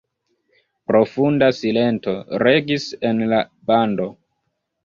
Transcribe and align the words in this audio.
Profunda 0.91 1.49
silento 1.57 2.15
regis 2.47 2.89
en 3.11 3.23
la 3.35 3.47
bando. 3.73 4.13